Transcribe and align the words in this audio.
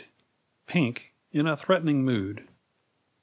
Pink 0.65 1.13
in 1.31 1.45
a 1.45 1.55
Threatening 1.55 2.03
Mood. 2.03 2.47